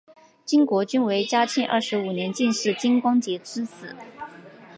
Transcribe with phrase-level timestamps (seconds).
[0.45, 3.95] 金国均为嘉庆二十五年进士金光杰之子。